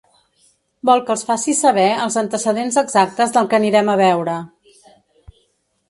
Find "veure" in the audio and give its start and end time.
4.05-4.43